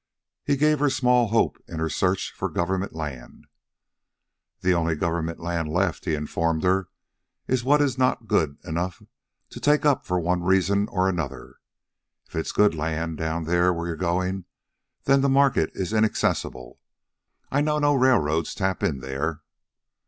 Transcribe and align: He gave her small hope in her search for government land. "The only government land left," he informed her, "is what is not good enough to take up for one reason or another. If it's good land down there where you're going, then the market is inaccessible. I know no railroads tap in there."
He 0.43 0.57
gave 0.57 0.79
her 0.79 0.89
small 0.89 1.27
hope 1.27 1.63
in 1.67 1.77
her 1.77 1.87
search 1.87 2.33
for 2.35 2.49
government 2.49 2.93
land. 2.95 3.45
"The 4.61 4.73
only 4.73 4.95
government 4.95 5.39
land 5.39 5.69
left," 5.71 6.05
he 6.05 6.15
informed 6.15 6.63
her, 6.63 6.89
"is 7.47 7.63
what 7.63 7.83
is 7.83 7.99
not 7.99 8.27
good 8.27 8.57
enough 8.65 9.03
to 9.51 9.59
take 9.59 9.85
up 9.85 10.03
for 10.03 10.19
one 10.19 10.41
reason 10.41 10.87
or 10.87 11.07
another. 11.07 11.57
If 12.25 12.35
it's 12.35 12.51
good 12.51 12.73
land 12.73 13.19
down 13.19 13.43
there 13.43 13.71
where 13.71 13.85
you're 13.85 13.95
going, 13.95 14.45
then 15.03 15.21
the 15.21 15.29
market 15.29 15.69
is 15.75 15.93
inaccessible. 15.93 16.79
I 17.51 17.61
know 17.61 17.77
no 17.77 17.93
railroads 17.93 18.55
tap 18.55 18.81
in 18.81 19.01
there." 19.01 19.41